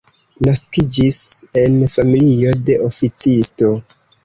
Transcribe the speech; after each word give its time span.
Naskiĝis 0.45 1.19
en 1.61 1.77
familio 1.97 2.57
de 2.71 2.81
oficisto. 2.89 3.73